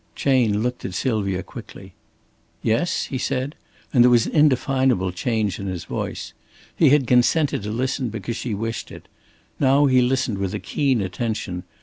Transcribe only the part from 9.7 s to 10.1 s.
he